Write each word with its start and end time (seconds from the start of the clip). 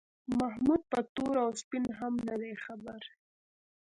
محمود 0.39 0.81
په 0.91 0.99
تور 1.15 1.35
او 1.43 1.49
سپین 1.61 1.85
هم 1.99 2.13
نه 2.27 2.35
دی 2.41 2.53
خبر. 2.63 3.01